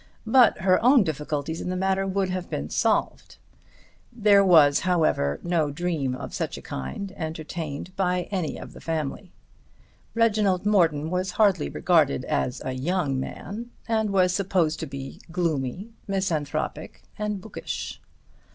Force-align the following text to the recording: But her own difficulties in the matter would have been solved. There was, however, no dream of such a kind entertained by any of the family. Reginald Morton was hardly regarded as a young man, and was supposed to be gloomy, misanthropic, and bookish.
But 0.25 0.61
her 0.61 0.83
own 0.83 1.03
difficulties 1.03 1.61
in 1.61 1.69
the 1.69 1.75
matter 1.75 2.07
would 2.07 2.31
have 2.31 2.49
been 2.49 2.71
solved. 2.71 3.37
There 4.11 4.43
was, 4.43 4.79
however, 4.79 5.39
no 5.43 5.69
dream 5.69 6.15
of 6.15 6.33
such 6.33 6.57
a 6.57 6.61
kind 6.63 7.13
entertained 7.15 7.95
by 7.95 8.23
any 8.31 8.57
of 8.57 8.73
the 8.73 8.81
family. 8.81 9.31
Reginald 10.15 10.65
Morton 10.65 11.11
was 11.11 11.33
hardly 11.37 11.69
regarded 11.69 12.25
as 12.25 12.63
a 12.65 12.73
young 12.73 13.19
man, 13.19 13.69
and 13.87 14.09
was 14.09 14.33
supposed 14.33 14.79
to 14.79 14.87
be 14.87 15.21
gloomy, 15.31 15.91
misanthropic, 16.07 17.03
and 17.19 17.39
bookish. 17.39 18.01